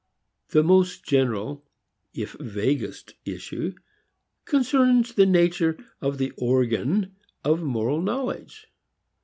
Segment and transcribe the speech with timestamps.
[0.49, 1.63] The most general,
[2.11, 3.75] if vaguest issue,
[4.45, 8.65] concerns the nature of the organ of moral knowledge.